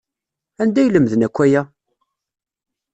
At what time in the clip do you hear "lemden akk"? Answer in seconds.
0.89-1.37